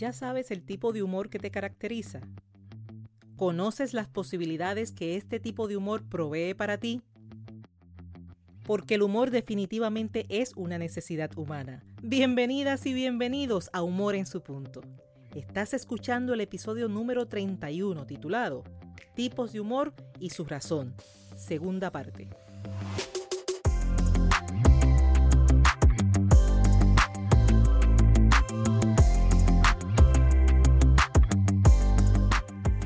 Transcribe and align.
¿Ya 0.00 0.14
sabes 0.14 0.50
el 0.50 0.62
tipo 0.62 0.94
de 0.94 1.02
humor 1.02 1.28
que 1.28 1.38
te 1.38 1.50
caracteriza? 1.50 2.22
¿Conoces 3.36 3.92
las 3.92 4.08
posibilidades 4.08 4.92
que 4.92 5.14
este 5.14 5.40
tipo 5.40 5.68
de 5.68 5.76
humor 5.76 6.08
provee 6.08 6.54
para 6.54 6.78
ti? 6.78 7.02
Porque 8.64 8.94
el 8.94 9.02
humor 9.02 9.30
definitivamente 9.30 10.24
es 10.30 10.54
una 10.56 10.78
necesidad 10.78 11.36
humana. 11.36 11.84
Bienvenidas 12.02 12.86
y 12.86 12.94
bienvenidos 12.94 13.68
a 13.74 13.82
Humor 13.82 14.14
en 14.14 14.24
su 14.24 14.42
punto. 14.42 14.80
Estás 15.34 15.74
escuchando 15.74 16.32
el 16.32 16.40
episodio 16.40 16.88
número 16.88 17.26
31 17.26 18.06
titulado 18.06 18.64
Tipos 19.14 19.52
de 19.52 19.60
humor 19.60 19.92
y 20.18 20.30
su 20.30 20.46
razón, 20.46 20.94
segunda 21.36 21.90
parte. 21.92 22.30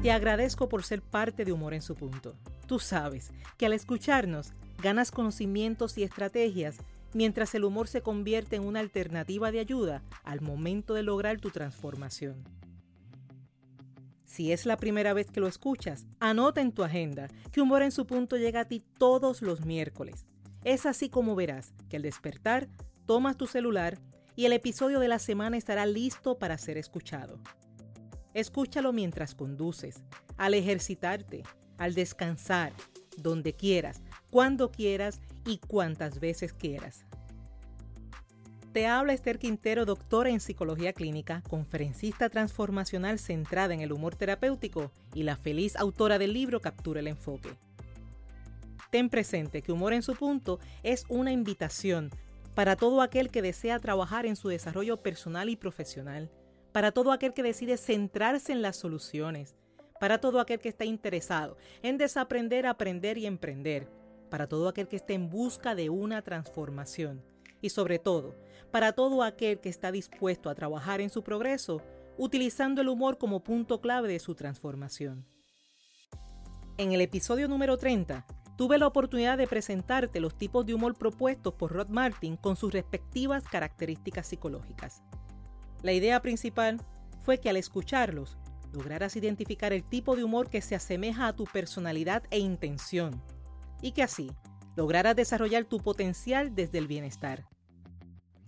Te 0.04 0.12
agradezco 0.12 0.68
por 0.68 0.82
ser 0.82 1.00
parte 1.00 1.46
de 1.46 1.52
Humor 1.52 1.72
en 1.72 1.80
su 1.80 1.94
punto. 1.94 2.36
Tú 2.66 2.78
sabes 2.78 3.30
que 3.56 3.64
al 3.64 3.72
escucharnos 3.72 4.52
ganas 4.82 5.10
conocimientos 5.10 5.96
y 5.96 6.02
estrategias 6.02 6.76
mientras 7.14 7.54
el 7.54 7.64
humor 7.64 7.88
se 7.88 8.02
convierte 8.02 8.56
en 8.56 8.66
una 8.66 8.80
alternativa 8.80 9.50
de 9.50 9.60
ayuda 9.60 10.02
al 10.22 10.42
momento 10.42 10.92
de 10.92 11.04
lograr 11.04 11.40
tu 11.40 11.48
transformación. 11.48 12.44
Si 14.26 14.52
es 14.52 14.66
la 14.66 14.76
primera 14.76 15.14
vez 15.14 15.30
que 15.30 15.40
lo 15.40 15.46
escuchas, 15.46 16.04
anota 16.20 16.60
en 16.60 16.72
tu 16.72 16.84
agenda 16.84 17.28
que 17.50 17.62
Humor 17.62 17.80
en 17.80 17.90
su 17.90 18.04
punto 18.04 18.36
llega 18.36 18.60
a 18.60 18.68
ti 18.68 18.84
todos 18.98 19.40
los 19.40 19.64
miércoles. 19.64 20.26
Es 20.64 20.84
así 20.84 21.08
como 21.08 21.34
verás 21.34 21.72
que 21.88 21.96
al 21.96 22.02
despertar 22.02 22.68
tomas 23.06 23.38
tu 23.38 23.46
celular 23.46 23.98
y 24.36 24.44
el 24.44 24.52
episodio 24.52 25.00
de 25.00 25.08
la 25.08 25.18
semana 25.18 25.56
estará 25.56 25.86
listo 25.86 26.38
para 26.38 26.58
ser 26.58 26.76
escuchado. 26.76 27.38
Escúchalo 28.34 28.92
mientras 28.92 29.34
conduces, 29.36 30.02
al 30.36 30.54
ejercitarte, 30.54 31.44
al 31.78 31.94
descansar, 31.94 32.72
donde 33.16 33.54
quieras, 33.54 34.02
cuando 34.28 34.72
quieras 34.72 35.20
y 35.46 35.58
cuantas 35.58 36.18
veces 36.18 36.52
quieras. 36.52 37.06
Te 38.72 38.88
habla 38.88 39.12
Esther 39.12 39.38
Quintero, 39.38 39.84
doctora 39.84 40.30
en 40.30 40.40
psicología 40.40 40.92
clínica, 40.92 41.44
conferencista 41.48 42.28
transformacional 42.28 43.20
centrada 43.20 43.72
en 43.72 43.80
el 43.80 43.92
humor 43.92 44.16
terapéutico 44.16 44.90
y 45.14 45.22
la 45.22 45.36
feliz 45.36 45.76
autora 45.76 46.18
del 46.18 46.32
libro 46.32 46.60
Captura 46.60 46.98
el 46.98 47.06
Enfoque. 47.06 47.56
Ten 48.90 49.10
presente 49.10 49.62
que 49.62 49.70
Humor 49.70 49.92
en 49.92 50.02
su 50.02 50.16
punto 50.16 50.58
es 50.82 51.04
una 51.08 51.30
invitación 51.30 52.10
para 52.56 52.74
todo 52.74 53.00
aquel 53.00 53.30
que 53.30 53.42
desea 53.42 53.78
trabajar 53.78 54.26
en 54.26 54.34
su 54.34 54.48
desarrollo 54.48 55.02
personal 55.02 55.48
y 55.50 55.56
profesional 55.56 56.32
para 56.74 56.90
todo 56.90 57.12
aquel 57.12 57.32
que 57.34 57.44
decide 57.44 57.76
centrarse 57.76 58.50
en 58.50 58.60
las 58.60 58.74
soluciones, 58.74 59.54
para 60.00 60.18
todo 60.18 60.40
aquel 60.40 60.58
que 60.58 60.68
está 60.68 60.84
interesado 60.84 61.56
en 61.84 61.98
desaprender, 61.98 62.66
aprender 62.66 63.16
y 63.16 63.26
emprender, 63.26 63.88
para 64.28 64.48
todo 64.48 64.66
aquel 64.66 64.88
que 64.88 64.96
esté 64.96 65.14
en 65.14 65.30
busca 65.30 65.76
de 65.76 65.88
una 65.88 66.22
transformación 66.22 67.22
y 67.62 67.70
sobre 67.70 68.00
todo, 68.00 68.34
para 68.72 68.90
todo 68.90 69.22
aquel 69.22 69.60
que 69.60 69.68
está 69.68 69.92
dispuesto 69.92 70.50
a 70.50 70.56
trabajar 70.56 71.00
en 71.00 71.10
su 71.10 71.22
progreso, 71.22 71.80
utilizando 72.18 72.80
el 72.80 72.88
humor 72.88 73.18
como 73.18 73.44
punto 73.44 73.80
clave 73.80 74.08
de 74.08 74.18
su 74.18 74.34
transformación. 74.34 75.24
En 76.76 76.90
el 76.90 77.00
episodio 77.02 77.46
número 77.46 77.78
30, 77.78 78.26
tuve 78.56 78.78
la 78.78 78.88
oportunidad 78.88 79.38
de 79.38 79.46
presentarte 79.46 80.18
los 80.18 80.36
tipos 80.36 80.66
de 80.66 80.74
humor 80.74 80.98
propuestos 80.98 81.54
por 81.54 81.70
Rod 81.70 81.88
Martin 81.88 82.36
con 82.36 82.56
sus 82.56 82.72
respectivas 82.72 83.44
características 83.44 84.26
psicológicas. 84.26 85.04
La 85.84 85.92
idea 85.92 86.22
principal 86.22 86.80
fue 87.20 87.38
que 87.38 87.50
al 87.50 87.58
escucharlos 87.58 88.38
lograras 88.72 89.16
identificar 89.16 89.74
el 89.74 89.84
tipo 89.84 90.16
de 90.16 90.24
humor 90.24 90.48
que 90.48 90.62
se 90.62 90.74
asemeja 90.74 91.28
a 91.28 91.36
tu 91.36 91.44
personalidad 91.44 92.22
e 92.30 92.38
intención 92.38 93.22
y 93.82 93.92
que 93.92 94.02
así 94.02 94.32
lograras 94.76 95.14
desarrollar 95.14 95.66
tu 95.66 95.80
potencial 95.80 96.54
desde 96.54 96.78
el 96.78 96.86
bienestar. 96.86 97.46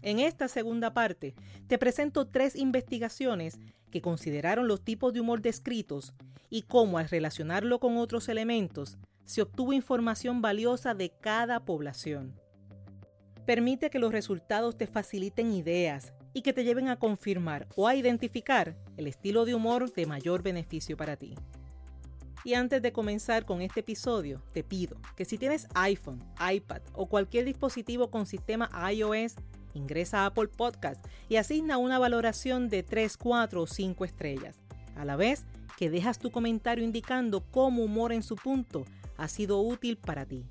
En 0.01 0.19
esta 0.19 0.49
segunda 0.49 0.95
parte 0.95 1.35
te 1.67 1.77
presento 1.77 2.27
tres 2.27 2.57
investigaciones 2.57 3.59
que 3.91 4.01
consideraron 4.01 4.67
los 4.67 4.83
tipos 4.83 5.13
de 5.13 5.21
humor 5.21 5.43
descritos 5.43 6.15
y 6.49 6.63
cómo 6.63 6.97
al 6.97 7.11
relacionarlo 7.11 7.81
con 7.81 7.99
otros 7.99 8.31
elementos 8.31 8.97
se 9.27 9.43
obtuvo 9.43 9.75
información 9.75 10.41
valiosa 10.41 10.95
de 10.95 11.11
cada 11.11 11.67
población. 11.67 12.41
Permite 13.45 13.91
que 13.91 13.99
los 13.99 14.11
resultados 14.11 14.79
te 14.79 14.87
faciliten 14.87 15.53
ideas, 15.53 16.15
y 16.37 16.43
que 16.43 16.53
te 16.53 16.65
lleven 16.65 16.91
a 16.91 16.99
confirmar 16.99 17.67
o 17.77 17.89
a 17.89 17.95
identificar 17.95 18.77
el 18.99 19.07
estilo 19.07 19.47
de 19.47 19.55
humor 19.55 19.91
de 19.95 20.05
mayor 20.05 20.43
beneficio 20.43 20.95
para 20.95 21.17
ti. 21.17 21.35
Y 22.45 22.53
antes 22.53 22.83
de 22.83 22.93
comenzar 22.93 23.47
con 23.47 23.63
este 23.63 23.81
episodio, 23.81 24.43
te 24.53 24.63
pido 24.63 24.99
que 25.17 25.25
si 25.25 25.39
tienes 25.39 25.67
iPhone, 25.73 26.23
iPad 26.39 26.83
o 26.93 27.07
cualquier 27.07 27.47
dispositivo 27.47 28.11
con 28.11 28.27
sistema 28.27 28.69
iOS, 28.93 29.37
ingresa 29.73 30.21
a 30.21 30.27
Apple 30.27 30.49
Podcast 30.49 31.03
y 31.31 31.37
asigna 31.37 31.79
una 31.79 31.99
valoración 31.99 32.69
de 32.69 32.83
3, 32.83 33.17
4 33.17 33.63
o 33.63 33.67
5 33.67 34.05
estrellas, 34.05 34.59
a 34.95 35.07
la 35.07 35.17
vez 35.17 35.47
que 35.79 35.89
dejas 35.89 36.19
tu 36.19 36.31
comentario 36.31 36.85
indicando 36.85 37.47
cómo 37.51 37.83
humor 37.83 38.13
en 38.13 38.23
su 38.23 38.37
punto 38.37 38.85
ha 39.17 39.29
sido 39.29 39.63
útil 39.63 39.97
para 39.97 40.27
ti. 40.27 40.45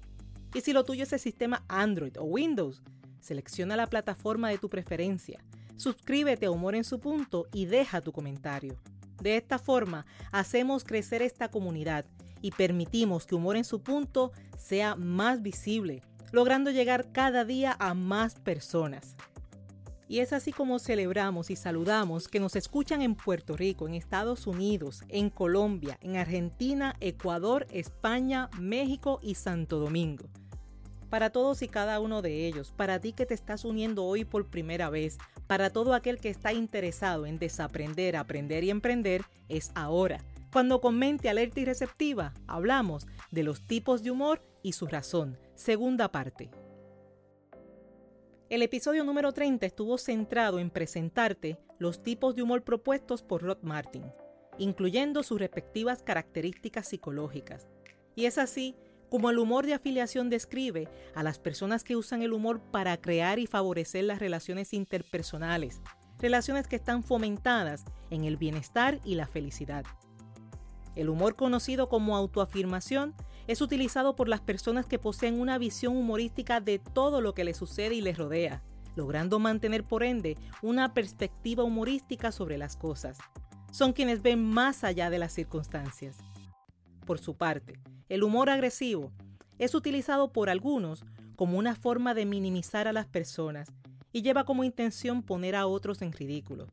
Y 0.56 0.62
si 0.62 0.74
lo 0.74 0.84
tuyo 0.84 1.04
es 1.04 1.14
el 1.14 1.20
sistema 1.20 1.64
Android 1.68 2.18
o 2.18 2.24
Windows, 2.24 2.82
selecciona 3.20 3.76
la 3.76 3.86
plataforma 3.86 4.50
de 4.50 4.58
tu 4.58 4.68
preferencia 4.68 5.40
Suscríbete 5.78 6.46
a 6.46 6.52
Humor 6.52 6.76
en 6.76 6.84
su 6.84 7.00
punto 7.00 7.48
y 7.54 7.66
deja 7.66 8.02
tu 8.02 8.12
comentario. 8.12 8.78
De 9.22 9.38
esta 9.38 9.60
forma, 9.60 10.06
hacemos 10.32 10.84
crecer 10.84 11.22
esta 11.22 11.50
comunidad 11.50 12.06
y 12.42 12.52
permitimos 12.52 13.26
que 13.26 13.36
Humor 13.36 13.58
en 13.58 13.64
su 13.64 13.82
punto 13.82 14.32
sea 14.58 14.96
más 14.96 15.42
visible, 15.42 16.02
logrando 16.32 16.72
llegar 16.72 17.12
cada 17.12 17.46
día 17.46 17.76
a 17.80 17.94
más 17.94 18.36
personas. 18.36 19.16
Y 20.08 20.20
es 20.20 20.34
así 20.34 20.52
como 20.52 20.78
celebramos 20.78 21.50
y 21.50 21.56
saludamos 21.56 22.28
que 22.28 22.40
nos 22.40 22.56
escuchan 22.56 23.02
en 23.02 23.16
Puerto 23.16 23.58
Rico, 23.58 23.88
en 23.88 23.96
Estados 23.96 24.46
Unidos, 24.46 25.04
en 25.10 25.32
Colombia, 25.32 25.98
en 26.02 26.18
Argentina, 26.18 26.96
Ecuador, 27.00 27.66
España, 27.72 28.50
México 28.60 29.20
y 29.24 29.34
Santo 29.34 29.80
Domingo. 29.80 30.26
Para 31.10 31.32
todos 31.32 31.64
y 31.64 31.68
cada 31.68 32.00
uno 32.00 32.22
de 32.22 32.46
ellos, 32.46 32.72
para 32.76 33.00
ti 33.00 33.14
que 33.14 33.26
te 33.26 33.34
estás 33.34 33.66
uniendo 33.66 34.06
hoy 34.06 34.26
por 34.26 34.48
primera 34.48 34.90
vez, 34.92 35.18
para 35.48 35.70
todo 35.70 35.94
aquel 35.94 36.20
que 36.20 36.30
está 36.30 36.54
interesado 36.54 37.26
en 37.26 37.40
desaprender, 37.40 38.16
aprender 38.16 38.64
y 38.64 38.70
emprender, 38.70 39.24
es 39.50 39.72
ahora. 39.76 40.24
Cuando 40.52 40.80
con 40.82 40.98
mente 40.98 41.30
alerta 41.30 41.60
y 41.60 41.66
receptiva, 41.66 42.34
hablamos 42.48 43.08
de 43.32 43.44
los 43.44 43.66
tipos 43.68 44.04
de 44.04 44.12
humor 44.12 44.42
y 44.64 44.72
su 44.72 44.88
razón. 44.88 45.38
Segunda 45.56 46.12
parte. 46.12 46.50
El 48.50 48.62
episodio 48.62 49.04
número 49.04 49.34
30 49.34 49.66
estuvo 49.66 49.98
centrado 49.98 50.60
en 50.60 50.70
presentarte 50.70 51.58
los 51.80 52.04
tipos 52.04 52.36
de 52.36 52.44
humor 52.44 52.64
propuestos 52.64 53.22
por 53.22 53.42
Rod 53.42 53.58
Martin, 53.64 54.04
incluyendo 54.58 55.24
sus 55.24 55.40
respectivas 55.40 56.04
características 56.04 56.88
psicológicas. 56.88 57.68
Y 58.16 58.26
es 58.26 58.38
así 58.38 58.76
como 59.10 59.30
el 59.30 59.40
humor 59.40 59.66
de 59.66 59.74
afiliación 59.74 60.30
describe 60.30 60.88
a 61.14 61.24
las 61.24 61.40
personas 61.40 61.84
que 61.84 61.96
usan 61.96 62.22
el 62.22 62.34
humor 62.34 62.62
para 62.72 62.98
crear 62.98 63.40
y 63.40 63.48
favorecer 63.48 64.04
las 64.06 64.20
relaciones 64.20 64.74
interpersonales, 64.74 65.82
relaciones 66.20 66.68
que 66.68 66.76
están 66.76 67.04
fomentadas 67.04 67.86
en 68.10 68.26
el 68.26 68.38
bienestar 68.38 69.00
y 69.04 69.16
la 69.16 69.28
felicidad. 69.28 69.86
El 70.96 71.10
humor 71.10 71.36
conocido 71.36 71.90
como 71.90 72.16
autoafirmación 72.16 73.14
es 73.48 73.62
utilizado 73.62 74.16
por 74.16 74.28
las 74.28 74.42
personas 74.42 74.86
que 74.86 74.98
poseen 74.98 75.40
una 75.40 75.58
visión 75.58 75.96
humorística 75.96 76.62
de 76.62 76.80
todo 76.80 77.22
lo 77.22 77.34
que 77.34 77.44
les 77.44 77.58
sucede 77.58 77.96
y 77.96 78.02
les 78.02 78.18
rodea, 78.18 78.64
logrando 78.96 79.40
mantener 79.40 79.84
por 79.84 80.04
ende 80.04 80.38
una 80.62 80.94
perspectiva 80.94 81.64
humorística 81.64 82.32
sobre 82.32 82.58
las 82.58 82.76
cosas. 82.76 83.18
Son 83.72 83.92
quienes 83.92 84.22
ven 84.22 84.44
más 84.44 84.84
allá 84.84 85.10
de 85.10 85.20
las 85.20 85.34
circunstancias. 85.34 86.18
Por 87.06 87.20
su 87.20 87.36
parte, 87.36 87.78
el 88.08 88.24
humor 88.24 88.50
agresivo 88.50 89.12
es 89.58 89.74
utilizado 89.74 90.32
por 90.32 90.50
algunos 90.50 91.04
como 91.36 91.58
una 91.58 91.76
forma 91.76 92.14
de 92.14 92.26
minimizar 92.26 92.88
a 92.88 92.94
las 92.94 93.08
personas 93.08 93.72
y 94.12 94.22
lleva 94.22 94.46
como 94.46 94.64
intención 94.64 95.24
poner 95.24 95.56
a 95.56 95.68
otros 95.68 96.02
en 96.02 96.14
ridículo. 96.14 96.68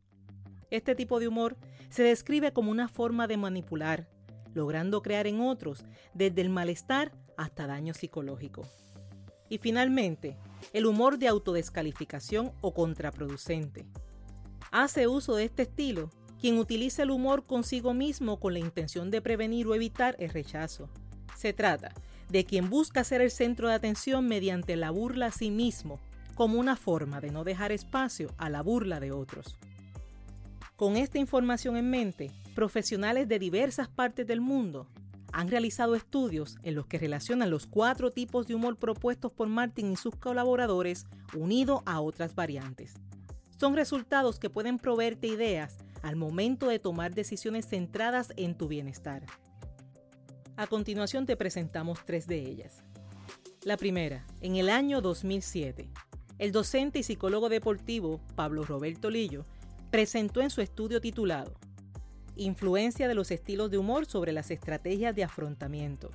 Este 0.71 0.95
tipo 0.95 1.21
de 1.21 1.29
humor 1.29 1.57
se 1.91 2.03
describe 2.03 2.53
como 2.53 2.71
una 2.71 2.89
forma 2.89 3.27
de 3.27 3.37
manipular, 3.37 4.09
logrando 4.55 5.03
crear 5.03 5.27
en 5.27 5.41
otros 5.41 5.85
desde 6.15 6.41
el 6.43 6.51
malestar 6.51 7.13
hasta 7.37 7.67
daño 7.67 7.95
psicológico. 7.95 8.63
Y 9.49 9.59
finalmente, 9.59 10.37
el 10.73 10.87
humor 10.87 11.19
de 11.19 11.29
autodescalificación 11.29 12.53
o 12.61 12.73
contraproducente. 12.73 13.87
Hace 14.71 15.07
uso 15.07 15.35
de 15.37 15.45
este 15.45 15.63
estilo 15.63 16.11
quien 16.41 16.59
utiliza 16.59 17.03
el 17.03 17.11
humor 17.11 17.47
consigo 17.47 17.95
mismo 17.95 18.41
con 18.41 18.53
la 18.53 18.59
intención 18.59 19.11
de 19.11 19.21
prevenir 19.21 19.67
o 19.67 19.75
evitar 19.75 20.17
el 20.19 20.31
rechazo, 20.31 20.89
se 21.37 21.53
trata 21.53 21.93
de 22.29 22.45
quien 22.45 22.71
busca 22.71 23.05
ser 23.05 23.21
el 23.21 23.31
centro 23.31 23.69
de 23.69 23.75
atención 23.75 24.27
mediante 24.27 24.77
la 24.77 24.91
burla 24.91 25.27
a 25.27 25.33
sí 25.33 25.51
mismo, 25.51 26.01
como 26.35 26.59
una 26.59 26.77
forma 26.77 27.21
de 27.21 27.31
no 27.31 27.45
dejar 27.45 27.73
espacio 27.73 28.31
a 28.39 28.49
la 28.49 28.63
burla 28.63 29.01
de 29.01 29.13
otros. 29.13 29.59
Con 30.77 30.97
esta 30.97 31.19
información 31.19 31.77
en 31.77 31.91
mente, 31.91 32.31
profesionales 32.55 33.29
de 33.29 33.39
diversas 33.39 33.89
partes 33.89 34.27
del 34.27 34.41
mundo 34.41 34.89
han 35.33 35.49
realizado 35.49 35.95
estudios 35.95 36.59
en 36.63 36.75
los 36.75 36.87
que 36.87 36.99
relacionan 36.99 37.51
los 37.51 37.67
cuatro 37.67 38.11
tipos 38.11 38.47
de 38.47 38.55
humor 38.55 38.77
propuestos 38.77 39.33
por 39.33 39.49
Martin 39.49 39.93
y 39.93 39.97
sus 39.97 40.17
colaboradores 40.17 41.07
unido 41.35 41.83
a 41.87 42.01
otras 42.01 42.35
variantes. 42.35 42.95
Son 43.59 43.75
resultados 43.75 44.39
que 44.39 44.51
pueden 44.51 44.79
proveerte 44.79 45.29
ideas 45.29 45.77
al 46.03 46.17
momento 46.17 46.67
de 46.67 46.79
tomar 46.79 47.15
decisiones 47.15 47.69
centradas 47.69 48.33
en 48.37 48.57
tu 48.57 48.69
bienestar. 48.69 49.23
A 50.57 50.67
continuación 50.67 51.25
te 51.25 51.37
presentamos 51.37 52.05
tres 52.05 52.27
de 52.27 52.39
ellas. 52.39 52.85
La 53.65 53.79
primera, 53.79 54.27
en 54.43 54.57
el 54.57 54.69
año 54.69 55.01
2007, 55.01 55.89
el 56.39 56.53
docente 56.53 56.99
y 56.99 57.03
psicólogo 57.03 57.49
deportivo 57.49 58.21
Pablo 58.35 58.63
Roberto 58.65 59.09
Lillo 59.09 59.47
presentó 59.91 60.43
en 60.43 60.51
su 60.51 60.61
estudio 60.61 61.01
titulado 61.01 61.55
Influencia 62.37 63.09
de 63.09 63.15
los 63.15 63.31
estilos 63.31 63.71
de 63.71 63.79
humor 63.79 64.05
sobre 64.05 64.33
las 64.33 64.51
estrategias 64.51 65.15
de 65.15 65.25
afrontamiento. 65.25 66.11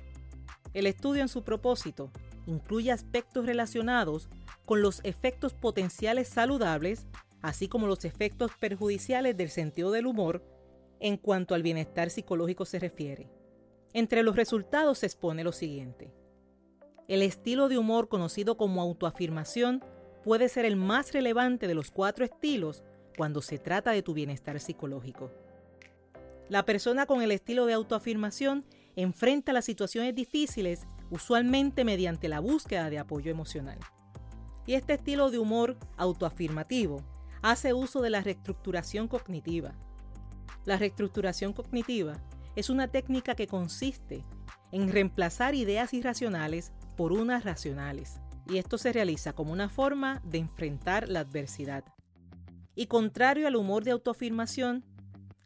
El 0.72 0.86
estudio 0.86 1.22
en 1.22 1.28
su 1.28 1.42
propósito 1.42 2.12
incluye 2.46 2.92
aspectos 2.92 3.44
relacionados 3.44 4.28
con 4.64 4.82
los 4.82 5.00
efectos 5.02 5.52
potenciales 5.52 6.28
saludables, 6.28 7.06
así 7.42 7.66
como 7.66 7.88
los 7.88 8.04
efectos 8.04 8.52
perjudiciales 8.60 9.36
del 9.36 9.50
sentido 9.50 9.90
del 9.90 10.06
humor 10.06 10.44
en 11.00 11.16
cuanto 11.16 11.54
al 11.54 11.62
bienestar 11.62 12.10
psicológico 12.10 12.64
se 12.64 12.78
refiere. 12.78 13.37
Entre 13.92 14.22
los 14.22 14.36
resultados 14.36 14.98
se 14.98 15.06
expone 15.06 15.44
lo 15.44 15.52
siguiente. 15.52 16.12
El 17.08 17.22
estilo 17.22 17.68
de 17.68 17.78
humor 17.78 18.08
conocido 18.08 18.56
como 18.56 18.82
autoafirmación 18.82 19.82
puede 20.24 20.50
ser 20.50 20.66
el 20.66 20.76
más 20.76 21.12
relevante 21.12 21.66
de 21.66 21.74
los 21.74 21.90
cuatro 21.90 22.24
estilos 22.24 22.82
cuando 23.16 23.40
se 23.40 23.58
trata 23.58 23.92
de 23.92 24.02
tu 24.02 24.12
bienestar 24.12 24.60
psicológico. 24.60 25.32
La 26.50 26.64
persona 26.64 27.06
con 27.06 27.22
el 27.22 27.30
estilo 27.30 27.66
de 27.66 27.72
autoafirmación 27.72 28.64
enfrenta 28.94 29.52
las 29.52 29.64
situaciones 29.64 30.14
difíciles 30.14 30.86
usualmente 31.10 31.84
mediante 31.84 32.28
la 32.28 32.40
búsqueda 32.40 32.90
de 32.90 32.98
apoyo 32.98 33.30
emocional. 33.30 33.78
Y 34.66 34.74
este 34.74 34.94
estilo 34.94 35.30
de 35.30 35.38
humor 35.38 35.78
autoafirmativo 35.96 37.02
hace 37.40 37.72
uso 37.72 38.02
de 38.02 38.10
la 38.10 38.20
reestructuración 38.20 39.08
cognitiva. 39.08 39.72
La 40.66 40.76
reestructuración 40.76 41.54
cognitiva 41.54 42.20
es 42.58 42.70
una 42.70 42.88
técnica 42.88 43.36
que 43.36 43.46
consiste 43.46 44.24
en 44.72 44.90
reemplazar 44.90 45.54
ideas 45.54 45.94
irracionales 45.94 46.72
por 46.96 47.12
unas 47.12 47.44
racionales, 47.44 48.20
y 48.48 48.58
esto 48.58 48.78
se 48.78 48.92
realiza 48.92 49.32
como 49.32 49.52
una 49.52 49.68
forma 49.68 50.20
de 50.24 50.38
enfrentar 50.38 51.08
la 51.08 51.20
adversidad. 51.20 51.84
Y 52.74 52.86
contrario 52.86 53.46
al 53.46 53.54
humor 53.54 53.84
de 53.84 53.92
autoafirmación, 53.92 54.84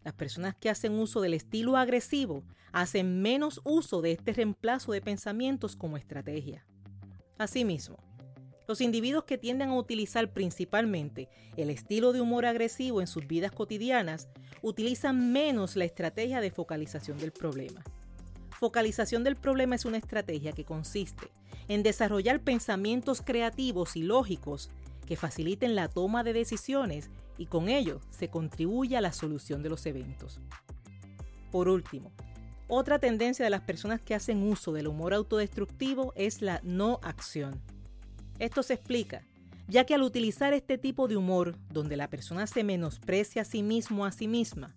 las 0.03 0.15
personas 0.15 0.55
que 0.55 0.71
hacen 0.71 0.99
uso 0.99 1.21
del 1.21 1.35
estilo 1.35 1.77
agresivo 1.77 2.45
hacen 2.73 3.21
menos 3.21 3.61
uso 3.63 4.01
de 4.01 4.13
este 4.13 4.33
reemplazo 4.33 4.93
de 4.93 5.03
pensamientos 5.03 5.77
como 5.77 5.99
estrategia. 5.99 6.65
Asimismo, 7.37 7.99
los 8.69 8.81
individuos 8.81 9.25
que 9.25 9.39
tienden 9.39 9.71
a 9.71 9.77
utilizar 9.77 10.33
principalmente 10.33 11.29
el 11.57 11.71
estilo 11.71 12.13
de 12.13 12.21
humor 12.21 12.47
agresivo 12.47 13.01
en 13.01 13.07
sus 13.07 13.27
vidas 13.27 13.53
cotidianas 13.53 14.29
utilizan 14.63 15.33
menos 15.33 15.77
la 15.77 15.85
estrategia 15.85 16.41
de 16.41 16.51
focalización 16.51 17.19
del 17.19 17.33
problema. 17.33 17.83
Focalización 18.51 19.25
del 19.25 19.37
problema 19.37 19.75
es 19.75 19.85
una 19.85 19.99
estrategia 19.99 20.53
que 20.53 20.65
consiste 20.65 21.33
en 21.69 21.83
desarrollar 21.83 22.41
pensamientos 22.41 23.21
creativos 23.21 23.97
y 23.97 24.03
lógicos 24.03 24.71
que 25.07 25.17
faciliten 25.17 25.75
la 25.75 25.89
toma 25.89 26.23
de 26.23 26.33
decisiones 26.33 27.11
y 27.39 27.47
con 27.47 27.69
ello 27.69 28.01
se 28.11 28.29
contribuye 28.29 28.97
a 28.97 29.01
la 29.01 29.13
solución 29.13 29.63
de 29.63 29.71
los 29.71 29.85
eventos. 29.87 30.39
Por 31.51 31.69
último, 31.69 32.13
otra 32.69 32.99
tendencia 32.99 33.45
de 33.45 33.51
las 33.51 33.63
personas 33.63 34.01
que 34.01 34.15
hacen 34.15 34.43
uso 34.43 34.73
del 34.73 34.87
humor 34.87 35.13
autodestructivo 35.13 36.13
es 36.17 36.41
la 36.41 36.61
no 36.63 37.01
acción. 37.03 37.61
Esto 38.43 38.65
se 38.65 38.75
explica, 38.75 39.23
ya 39.69 39.85
que 39.85 39.95
al 39.95 40.03
utilizar 40.03 40.53
este 40.53 40.77
tipo 40.77 41.07
de 41.07 41.17
humor, 41.17 41.55
donde 41.71 41.97
la 41.97 42.11
persona 42.11 42.49
se 42.49 42.65
menosprecia 42.65 43.43
a 43.43 43.45
sí 43.45 43.63
mismo 43.63 44.05
a 44.05 44.11
sí 44.11 44.27
misma, 44.27 44.75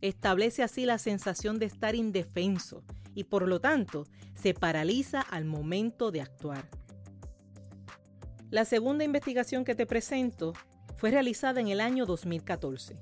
establece 0.00 0.62
así 0.62 0.86
la 0.86 0.96
sensación 0.96 1.58
de 1.58 1.66
estar 1.66 1.94
indefenso 1.94 2.82
y 3.14 3.24
por 3.24 3.46
lo 3.46 3.60
tanto 3.60 4.06
se 4.34 4.54
paraliza 4.54 5.20
al 5.20 5.44
momento 5.44 6.10
de 6.10 6.22
actuar. 6.22 6.70
La 8.48 8.64
segunda 8.64 9.04
investigación 9.04 9.66
que 9.66 9.74
te 9.74 9.84
presento 9.84 10.54
fue 10.96 11.10
realizada 11.10 11.60
en 11.60 11.68
el 11.68 11.82
año 11.82 12.06
2014. 12.06 12.96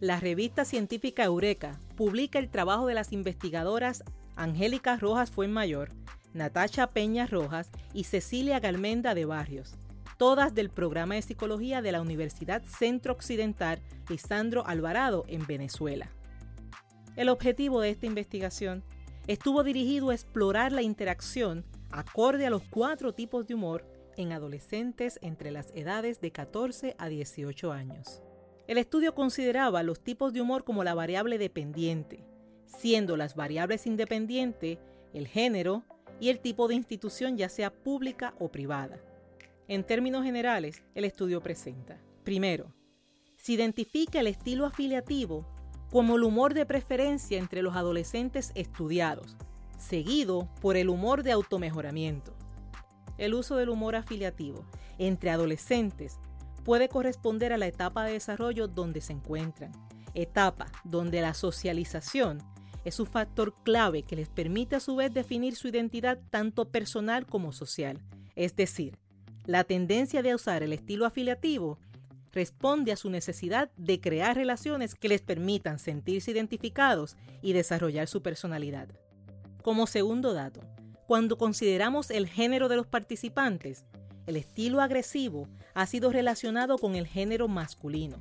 La 0.00 0.18
revista 0.18 0.64
científica 0.64 1.22
Eureka 1.22 1.78
publica 1.94 2.40
el 2.40 2.50
trabajo 2.50 2.88
de 2.88 2.94
las 2.94 3.12
investigadoras 3.12 4.02
Angélica 4.34 4.96
Rojas 4.96 5.30
Fuenmayor, 5.30 5.92
Natacha 6.32 6.88
Peña 6.88 7.26
Rojas 7.26 7.70
y 7.92 8.04
Cecilia 8.04 8.60
Galmenda 8.60 9.14
de 9.14 9.24
Barrios, 9.24 9.74
todas 10.16 10.54
del 10.54 10.70
programa 10.70 11.16
de 11.16 11.22
psicología 11.22 11.82
de 11.82 11.92
la 11.92 12.00
Universidad 12.00 12.62
Centro 12.64 13.12
Occidental 13.12 13.80
Lisandro 14.08 14.64
Alvarado 14.66 15.24
en 15.26 15.46
Venezuela. 15.46 16.10
El 17.16 17.28
objetivo 17.28 17.80
de 17.80 17.90
esta 17.90 18.06
investigación 18.06 18.84
estuvo 19.26 19.64
dirigido 19.64 20.10
a 20.10 20.14
explorar 20.14 20.70
la 20.72 20.82
interacción 20.82 21.64
acorde 21.90 22.46
a 22.46 22.50
los 22.50 22.62
cuatro 22.62 23.12
tipos 23.12 23.48
de 23.48 23.54
humor 23.54 23.84
en 24.16 24.32
adolescentes 24.32 25.18
entre 25.22 25.50
las 25.50 25.72
edades 25.74 26.20
de 26.20 26.30
14 26.30 26.94
a 26.98 27.08
18 27.08 27.72
años. 27.72 28.22
El 28.68 28.78
estudio 28.78 29.16
consideraba 29.16 29.82
los 29.82 30.00
tipos 30.00 30.32
de 30.32 30.40
humor 30.40 30.62
como 30.62 30.84
la 30.84 30.94
variable 30.94 31.38
dependiente, 31.38 32.24
siendo 32.66 33.16
las 33.16 33.34
variables 33.34 33.86
independientes 33.86 34.78
el 35.12 35.26
género 35.26 35.82
y 36.20 36.28
el 36.28 36.40
tipo 36.40 36.68
de 36.68 36.74
institución 36.74 37.36
ya 37.36 37.48
sea 37.48 37.72
pública 37.72 38.34
o 38.38 38.50
privada. 38.50 39.00
En 39.68 39.84
términos 39.84 40.24
generales, 40.24 40.82
el 40.94 41.04
estudio 41.04 41.40
presenta, 41.40 42.00
primero, 42.24 42.72
se 43.36 43.52
identifica 43.52 44.20
el 44.20 44.26
estilo 44.26 44.66
afiliativo 44.66 45.46
como 45.90 46.16
el 46.16 46.22
humor 46.22 46.54
de 46.54 46.66
preferencia 46.66 47.38
entre 47.38 47.62
los 47.62 47.74
adolescentes 47.74 48.52
estudiados, 48.54 49.36
seguido 49.78 50.48
por 50.60 50.76
el 50.76 50.88
humor 50.88 51.22
de 51.22 51.32
automejoramiento 51.32 52.36
el 53.20 53.34
uso 53.34 53.56
del 53.56 53.68
humor 53.68 53.96
afiliativo 53.96 54.64
entre 54.98 55.30
adolescentes 55.30 56.18
puede 56.64 56.88
corresponder 56.88 57.52
a 57.52 57.58
la 57.58 57.66
etapa 57.66 58.04
de 58.04 58.14
desarrollo 58.14 58.66
donde 58.66 59.02
se 59.02 59.12
encuentran, 59.12 59.72
etapa 60.14 60.66
donde 60.84 61.20
la 61.20 61.34
socialización 61.34 62.42
es 62.84 63.00
un 63.00 63.06
factor 63.06 63.54
clave 63.62 64.02
que 64.02 64.16
les 64.16 64.28
permite 64.28 64.76
a 64.76 64.80
su 64.80 64.96
vez 64.96 65.12
definir 65.12 65.56
su 65.56 65.68
identidad 65.68 66.18
tanto 66.30 66.68
personal 66.68 67.26
como 67.26 67.52
social. 67.52 68.00
Es 68.36 68.56
decir, 68.56 68.96
la 69.44 69.64
tendencia 69.64 70.22
de 70.22 70.34
usar 70.34 70.62
el 70.62 70.72
estilo 70.72 71.06
afiliativo 71.06 71.78
responde 72.32 72.92
a 72.92 72.96
su 72.96 73.10
necesidad 73.10 73.70
de 73.76 74.00
crear 74.00 74.36
relaciones 74.36 74.94
que 74.94 75.08
les 75.08 75.20
permitan 75.20 75.78
sentirse 75.78 76.30
identificados 76.30 77.16
y 77.42 77.52
desarrollar 77.52 78.06
su 78.06 78.22
personalidad. 78.22 78.88
Como 79.62 79.86
segundo 79.86 80.32
dato, 80.32 80.60
cuando 81.06 81.36
consideramos 81.36 82.10
el 82.10 82.28
género 82.28 82.68
de 82.68 82.76
los 82.76 82.86
participantes, 82.86 83.84
el 84.26 84.36
estilo 84.36 84.80
agresivo 84.80 85.48
ha 85.74 85.86
sido 85.86 86.12
relacionado 86.12 86.78
con 86.78 86.94
el 86.94 87.06
género 87.06 87.48
masculino. 87.48 88.16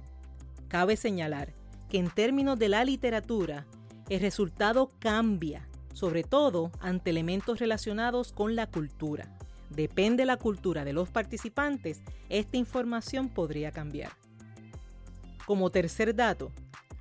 Cabe 0.68 0.98
señalar 0.98 1.54
que 1.90 2.00
en 2.00 2.10
términos 2.10 2.58
de 2.58 2.70
la 2.70 2.84
literatura, 2.84 3.68
el 4.10 4.20
resultado 4.22 4.92
cambia, 5.00 5.68
sobre 5.94 6.24
todo 6.24 6.72
ante 6.80 7.12
elementos 7.12 7.60
relacionados 7.60 8.32
con 8.32 8.56
la 8.56 8.68
cultura. 8.68 9.38
Depende 9.70 10.24
de 10.24 10.26
la 10.26 10.38
cultura 10.38 10.84
de 10.84 10.94
los 10.94 11.10
participantes, 11.10 12.02
esta 12.28 12.58
información 12.58 13.30
podría 13.30 13.72
cambiar. 13.72 14.12
Como 15.46 15.70
tercer 15.70 16.16
dato, 16.16 16.52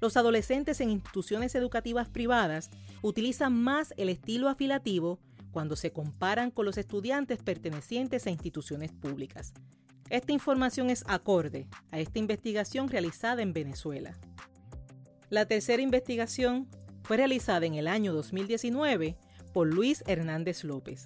los 0.01 0.17
adolescentes 0.17 0.81
en 0.81 0.91
instituciones 0.91 1.55
educativas 1.55 2.09
privadas 2.09 2.71
utilizan 3.03 3.55
más 3.55 3.95
el 3.97 4.11
estilo 4.11 4.49
afilativo 4.49 5.19
cuando 5.51 5.77
se 5.77 5.93
comparan 5.93 6.51
con 6.51 6.67
los 6.67 6.77
estudiantes 6.77 7.43
pertenecientes 7.43 8.27
a 8.27 8.31
instituciones 8.31 8.93
públicas. 8.93 9.55
Esta 10.11 10.33
información 10.33 10.91
es 10.91 11.05
acorde 11.07 11.67
a 11.91 11.99
esta 11.99 12.19
investigación 12.19 12.89
realizada 12.89 13.43
en 13.43 13.53
Venezuela. 13.53 14.17
La 15.31 15.47
tercera 15.47 15.83
investigación 15.83 16.69
fue 17.09 17.17
realizada 17.17 17.65
en 17.65 17.73
el 17.73 17.89
año 17.89 18.13
2019 18.13 19.17
por 19.55 19.67
Luis 19.67 20.05
Hernández 20.07 20.63
López, 20.63 21.05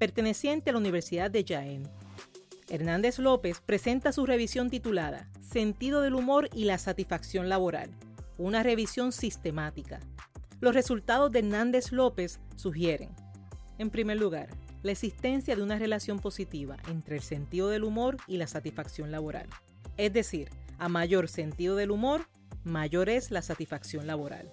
perteneciente 0.00 0.70
a 0.70 0.72
la 0.72 0.80
Universidad 0.80 1.30
de 1.30 1.44
Jaén. 1.46 1.88
Hernández 2.68 3.20
López 3.20 3.62
presenta 3.64 4.10
su 4.10 4.26
revisión 4.26 4.68
titulada 4.68 5.30
Sentido 5.40 6.00
del 6.00 6.16
humor 6.16 6.50
y 6.52 6.64
la 6.64 6.78
satisfacción 6.78 7.48
laboral, 7.48 7.88
una 8.36 8.64
revisión 8.64 9.12
sistemática. 9.12 10.00
Los 10.60 10.74
resultados 10.74 11.30
de 11.30 11.38
Hernández 11.38 11.92
López 11.92 12.40
sugieren 12.56 13.14
en 13.78 13.90
primer 13.90 14.18
lugar, 14.18 14.48
la 14.82 14.90
existencia 14.90 15.54
de 15.54 15.62
una 15.62 15.78
relación 15.78 16.18
positiva 16.18 16.78
entre 16.88 17.14
el 17.14 17.22
sentido 17.22 17.68
del 17.68 17.84
humor 17.84 18.16
y 18.26 18.38
la 18.38 18.48
satisfacción 18.48 19.12
laboral. 19.12 19.46
Es 19.96 20.12
decir, 20.12 20.50
a 20.78 20.88
mayor 20.88 21.28
sentido 21.28 21.76
del 21.76 21.92
humor, 21.92 22.26
mayor 22.64 23.08
es 23.08 23.30
la 23.30 23.42
satisfacción 23.42 24.08
laboral. 24.08 24.52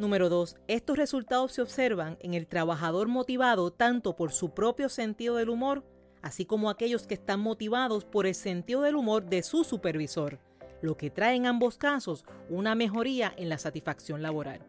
Número 0.00 0.30
2. 0.30 0.56
Estos 0.66 0.96
resultados 0.96 1.52
se 1.52 1.60
observan 1.60 2.16
en 2.22 2.32
el 2.32 2.46
trabajador 2.46 3.06
motivado 3.06 3.70
tanto 3.70 4.16
por 4.16 4.32
su 4.32 4.54
propio 4.54 4.88
sentido 4.88 5.36
del 5.36 5.50
humor, 5.50 5.84
así 6.22 6.46
como 6.46 6.70
aquellos 6.70 7.06
que 7.06 7.12
están 7.12 7.40
motivados 7.40 8.06
por 8.06 8.26
el 8.26 8.34
sentido 8.34 8.80
del 8.80 8.96
humor 8.96 9.26
de 9.26 9.42
su 9.42 9.62
supervisor, 9.62 10.38
lo 10.80 10.96
que 10.96 11.10
trae 11.10 11.36
en 11.36 11.44
ambos 11.44 11.76
casos 11.76 12.24
una 12.48 12.74
mejoría 12.74 13.30
en 13.36 13.50
la 13.50 13.58
satisfacción 13.58 14.22
laboral. 14.22 14.60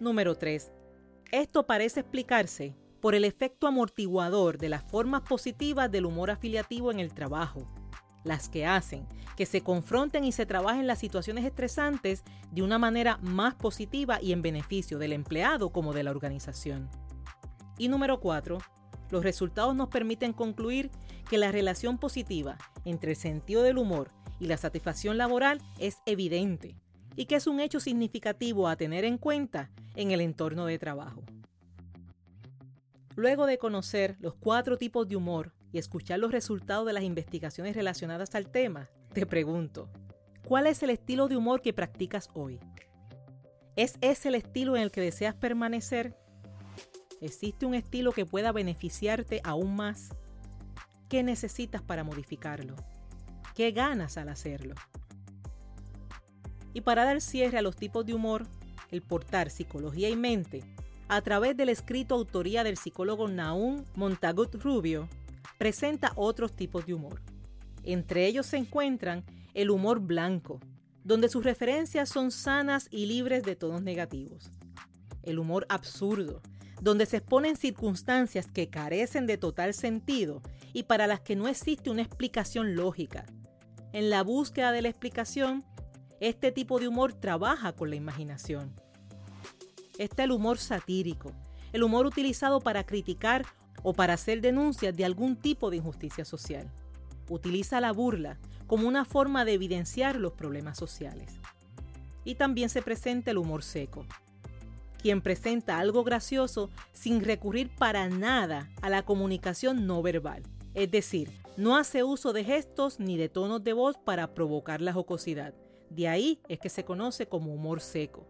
Número 0.00 0.34
3. 0.34 0.72
Esto 1.30 1.66
parece 1.66 2.00
explicarse 2.00 2.74
por 3.02 3.14
el 3.14 3.26
efecto 3.26 3.66
amortiguador 3.66 4.56
de 4.56 4.70
las 4.70 4.82
formas 4.82 5.20
positivas 5.28 5.92
del 5.92 6.06
humor 6.06 6.30
afiliativo 6.30 6.90
en 6.90 7.00
el 7.00 7.12
trabajo, 7.12 7.68
las 8.24 8.48
que 8.48 8.66
hacen 8.66 9.06
que 9.36 9.46
se 9.46 9.62
confronten 9.62 10.24
y 10.24 10.32
se 10.32 10.46
trabajen 10.46 10.86
las 10.86 10.98
situaciones 10.98 11.44
estresantes 11.44 12.22
de 12.50 12.62
una 12.62 12.78
manera 12.78 13.18
más 13.22 13.54
positiva 13.54 14.20
y 14.20 14.32
en 14.32 14.42
beneficio 14.42 14.98
del 14.98 15.12
empleado 15.12 15.70
como 15.70 15.92
de 15.92 16.02
la 16.02 16.10
organización. 16.10 16.88
Y 17.78 17.88
número 17.88 18.20
4. 18.20 18.58
Los 19.10 19.24
resultados 19.24 19.74
nos 19.74 19.88
permiten 19.88 20.32
concluir 20.32 20.90
que 21.28 21.38
la 21.38 21.52
relación 21.52 21.98
positiva 21.98 22.56
entre 22.84 23.12
el 23.12 23.16
sentido 23.16 23.62
del 23.62 23.78
humor 23.78 24.10
y 24.38 24.46
la 24.46 24.56
satisfacción 24.56 25.18
laboral 25.18 25.60
es 25.78 25.98
evidente 26.06 26.76
y 27.16 27.26
que 27.26 27.36
es 27.36 27.46
un 27.46 27.60
hecho 27.60 27.80
significativo 27.80 28.68
a 28.68 28.76
tener 28.76 29.04
en 29.04 29.18
cuenta 29.18 29.70
en 29.94 30.10
el 30.10 30.20
entorno 30.20 30.66
de 30.66 30.78
trabajo. 30.78 31.22
Luego 33.14 33.44
de 33.44 33.58
conocer 33.58 34.16
los 34.20 34.34
cuatro 34.34 34.78
tipos 34.78 35.06
de 35.06 35.16
humor 35.16 35.52
y 35.72 35.78
escuchar 35.78 36.18
los 36.18 36.32
resultados 36.32 36.86
de 36.86 36.92
las 36.92 37.02
investigaciones 37.02 37.74
relacionadas 37.74 38.34
al 38.34 38.50
tema, 38.50 38.90
te 39.12 39.26
pregunto, 39.26 39.88
¿cuál 40.46 40.66
es 40.66 40.82
el 40.82 40.90
estilo 40.90 41.28
de 41.28 41.36
humor 41.36 41.62
que 41.62 41.72
practicas 41.72 42.28
hoy? 42.34 42.60
¿Es 43.74 43.96
ese 44.02 44.28
el 44.28 44.34
estilo 44.34 44.76
en 44.76 44.82
el 44.82 44.90
que 44.90 45.00
deseas 45.00 45.34
permanecer? 45.34 46.14
¿Existe 47.20 47.64
un 47.64 47.74
estilo 47.74 48.12
que 48.12 48.26
pueda 48.26 48.52
beneficiarte 48.52 49.40
aún 49.44 49.74
más? 49.76 50.10
¿Qué 51.08 51.22
necesitas 51.22 51.80
para 51.80 52.04
modificarlo? 52.04 52.76
¿Qué 53.54 53.70
ganas 53.70 54.18
al 54.18 54.28
hacerlo? 54.28 54.74
Y 56.74 56.82
para 56.82 57.04
dar 57.04 57.20
cierre 57.20 57.58
a 57.58 57.62
los 57.62 57.76
tipos 57.76 58.04
de 58.04 58.14
humor, 58.14 58.46
el 58.90 59.02
portar 59.02 59.50
psicología 59.50 60.10
y 60.10 60.16
mente 60.16 60.62
a 61.08 61.20
través 61.20 61.56
del 61.56 61.68
escrito 61.68 62.14
autoría 62.14 62.64
del 62.64 62.78
psicólogo 62.78 63.28
Naum 63.28 63.84
Montagut 63.94 64.54
Rubio, 64.54 65.08
presenta 65.62 66.10
otros 66.16 66.56
tipos 66.56 66.86
de 66.86 66.94
humor. 66.94 67.22
Entre 67.84 68.26
ellos 68.26 68.46
se 68.46 68.56
encuentran 68.56 69.24
el 69.54 69.70
humor 69.70 70.00
blanco, 70.00 70.58
donde 71.04 71.28
sus 71.28 71.44
referencias 71.44 72.08
son 72.08 72.32
sanas 72.32 72.88
y 72.90 73.06
libres 73.06 73.44
de 73.44 73.54
tonos 73.54 73.80
negativos. 73.80 74.50
El 75.22 75.38
humor 75.38 75.64
absurdo, 75.68 76.42
donde 76.80 77.06
se 77.06 77.18
exponen 77.18 77.54
circunstancias 77.54 78.48
que 78.48 78.70
carecen 78.70 79.28
de 79.28 79.38
total 79.38 79.72
sentido 79.72 80.42
y 80.72 80.82
para 80.82 81.06
las 81.06 81.20
que 81.20 81.36
no 81.36 81.46
existe 81.46 81.90
una 81.90 82.02
explicación 82.02 82.74
lógica. 82.74 83.24
En 83.92 84.10
la 84.10 84.24
búsqueda 84.24 84.72
de 84.72 84.82
la 84.82 84.88
explicación, 84.88 85.64
este 86.18 86.50
tipo 86.50 86.80
de 86.80 86.88
humor 86.88 87.12
trabaja 87.12 87.72
con 87.72 87.88
la 87.88 87.94
imaginación 87.94 88.74
está 89.98 90.24
el 90.24 90.32
humor 90.32 90.58
satírico, 90.58 91.32
el 91.72 91.82
humor 91.82 92.06
utilizado 92.06 92.60
para 92.60 92.84
criticar 92.84 93.46
o 93.82 93.92
para 93.92 94.14
hacer 94.14 94.40
denuncias 94.40 94.96
de 94.96 95.04
algún 95.04 95.36
tipo 95.36 95.70
de 95.70 95.78
injusticia 95.78 96.24
social. 96.24 96.70
Utiliza 97.28 97.80
la 97.80 97.92
burla 97.92 98.38
como 98.66 98.88
una 98.88 99.04
forma 99.04 99.44
de 99.44 99.54
evidenciar 99.54 100.16
los 100.16 100.32
problemas 100.32 100.78
sociales. 100.78 101.30
Y 102.24 102.36
también 102.36 102.68
se 102.68 102.82
presenta 102.82 103.30
el 103.30 103.38
humor 103.38 103.62
seco, 103.62 104.06
quien 105.02 105.20
presenta 105.20 105.78
algo 105.78 106.04
gracioso 106.04 106.70
sin 106.92 107.22
recurrir 107.22 107.68
para 107.74 108.08
nada 108.08 108.70
a 108.80 108.88
la 108.88 109.04
comunicación 109.04 109.86
no 109.86 110.00
verbal. 110.02 110.42
Es 110.74 110.90
decir, 110.90 111.30
no 111.56 111.76
hace 111.76 112.02
uso 112.02 112.32
de 112.32 112.44
gestos 112.44 112.98
ni 112.98 113.16
de 113.16 113.28
tonos 113.28 113.62
de 113.62 113.72
voz 113.72 113.98
para 113.98 114.34
provocar 114.34 114.80
la 114.80 114.92
jocosidad. 114.92 115.54
De 115.90 116.08
ahí 116.08 116.40
es 116.48 116.58
que 116.58 116.70
se 116.70 116.84
conoce 116.84 117.26
como 117.26 117.52
humor 117.52 117.80
seco. 117.80 118.26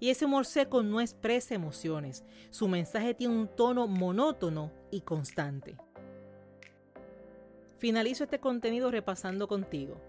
Y 0.00 0.08
ese 0.08 0.24
humor 0.24 0.46
seco 0.46 0.82
no 0.82 1.00
expresa 1.02 1.54
emociones. 1.54 2.24
Su 2.50 2.68
mensaje 2.68 3.14
tiene 3.14 3.34
un 3.34 3.48
tono 3.54 3.86
monótono 3.86 4.72
y 4.90 5.02
constante. 5.02 5.76
Finalizo 7.76 8.24
este 8.24 8.40
contenido 8.40 8.90
repasando 8.90 9.46
contigo 9.46 10.00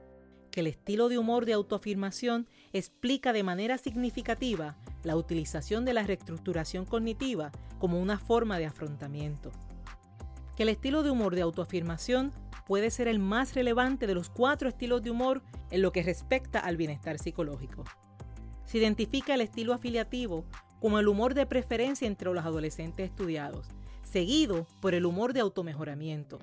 que 0.50 0.62
el 0.62 0.68
estilo 0.68 1.08
de 1.08 1.18
humor 1.18 1.46
de 1.46 1.54
autoafirmación 1.54 2.48
explica 2.74 3.32
de 3.32 3.44
manera 3.44 3.78
significativa 3.78 4.78
la 5.04 5.16
utilización 5.16 5.86
de 5.86 5.94
la 5.94 6.04
reestructuración 6.04 6.86
cognitiva 6.86 7.52
como 7.80 8.02
una 8.02 8.20
forma 8.20 8.60
de 8.60 8.66
afrontamiento. 8.66 9.52
Que 10.58 10.64
el 10.64 10.70
estilo 10.70 11.04
de 11.04 11.12
humor 11.12 11.36
de 11.36 11.42
autoafirmación 11.42 12.34
puede 12.66 12.92
ser 12.92 13.08
el 13.08 13.20
más 13.20 13.56
relevante 13.56 14.08
de 14.08 14.16
los 14.16 14.30
cuatro 14.30 14.68
estilos 14.68 15.02
de 15.04 15.12
humor 15.12 15.42
en 15.70 15.82
lo 15.82 15.92
que 15.92 16.04
respecta 16.04 16.60
al 16.60 16.76
bienestar 16.76 17.18
psicológico 17.18 17.86
se 18.72 18.78
identifica 18.78 19.34
el 19.34 19.42
estilo 19.42 19.74
afiliativo 19.74 20.46
como 20.80 20.98
el 20.98 21.10
humor 21.10 21.34
de 21.34 21.46
preferencia 21.46 22.08
entre 22.08 22.34
los 22.34 22.46
adolescentes 22.46 23.10
estudiados, 23.10 23.68
seguido 24.02 24.66
por 24.80 24.96
el 24.96 25.06
humor 25.06 25.34
de 25.34 25.42
automejoramiento. 25.42 26.40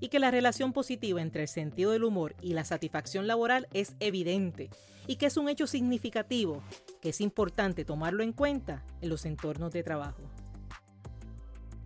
Y 0.00 0.08
que 0.08 0.18
la 0.18 0.30
relación 0.30 0.72
positiva 0.72 1.20
entre 1.20 1.42
el 1.42 1.48
sentido 1.48 1.90
del 1.90 2.04
humor 2.04 2.34
y 2.40 2.54
la 2.54 2.64
satisfacción 2.64 3.26
laboral 3.26 3.68
es 3.74 3.96
evidente 4.00 4.70
y 5.06 5.16
que 5.16 5.26
es 5.26 5.36
un 5.36 5.50
hecho 5.50 5.66
significativo 5.66 6.62
que 7.02 7.10
es 7.10 7.20
importante 7.20 7.84
tomarlo 7.84 8.22
en 8.22 8.32
cuenta 8.32 8.82
en 9.02 9.10
los 9.10 9.26
entornos 9.26 9.74
de 9.74 9.82
trabajo. 9.82 10.22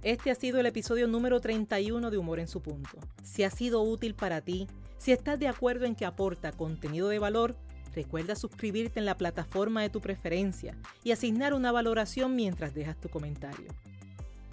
Este 0.05 0.31
ha 0.31 0.37
sido 0.37 0.61
el 0.61 0.67
episodio 0.67 1.09
número 1.09 1.41
31 1.41 2.09
de 2.09 2.19
Humor 2.19 2.39
en 2.39 2.47
su 2.47 2.63
punto. 2.63 2.99
Si 3.25 3.43
ha 3.43 3.51
sido 3.51 3.83
útil 3.83 4.15
para 4.15 4.43
ti, 4.43 4.69
si 4.97 5.11
estás 5.11 5.41
de 5.41 5.49
acuerdo 5.49 5.87
en 5.87 5.97
que 5.97 6.07
aporta 6.07 6.53
contenido 6.53 7.09
de 7.09 7.19
valor, 7.19 7.57
Recuerda 7.95 8.37
suscribirte 8.37 9.01
en 9.01 9.07
la 9.07 9.17
plataforma 9.17 9.83
de 9.83 9.91
tu 9.91 10.01
preferencia 10.01 10.77
y 11.03 11.11
asignar 11.11 11.55
una 11.55 11.73
valoración 11.73 12.37
mientras 12.37 12.75
dejas 12.75 13.01
tu 13.01 13.09
comentario. 13.09 13.69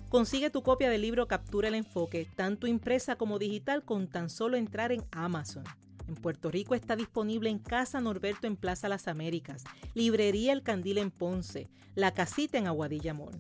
Consigue 0.10 0.50
tu 0.50 0.64
copia 0.64 0.90
del 0.90 1.02
libro 1.02 1.28
Captura 1.28 1.68
el 1.68 1.76
Enfoque, 1.76 2.28
tanto 2.36 2.66
impresa 2.66 3.18
como 3.18 3.40
digital, 3.40 3.84
con 3.84 4.08
tan 4.08 4.30
solo 4.30 4.58
entrar 4.58 4.92
en 4.92 5.04
Amazon. 5.12 5.66
En 6.08 6.16
Puerto 6.16 6.50
Rico 6.50 6.74
está 6.74 6.96
disponible 6.96 7.50
en 7.50 7.60
Casa 7.60 8.00
Norberto 8.00 8.48
en 8.48 8.56
Plaza 8.56 8.88
Las 8.88 9.10
Américas, 9.10 9.66
Librería 9.94 10.54
El 10.54 10.64
Candil 10.64 10.98
en 10.98 11.12
Ponce, 11.12 11.70
La 11.94 12.14
Casita 12.14 12.58
en 12.58 12.68
Aguadilla 12.68 13.14
Mall. 13.14 13.38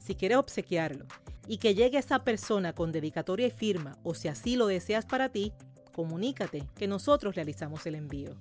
Si 0.00 0.16
quieres 0.16 0.38
obsequiarlo 0.38 1.06
y 1.46 1.58
que 1.58 1.76
llegue 1.76 1.96
a 1.96 2.00
esa 2.00 2.24
persona 2.24 2.74
con 2.74 2.90
dedicatoria 2.90 3.46
y 3.46 3.52
firma, 3.52 3.96
o 4.02 4.14
si 4.14 4.26
así 4.26 4.56
lo 4.56 4.66
deseas 4.66 5.06
para 5.06 5.28
ti, 5.28 5.52
comunícate 5.94 6.66
que 6.76 6.88
nosotros 6.88 7.36
realizamos 7.36 7.86
el 7.86 7.94
envío 7.94 8.34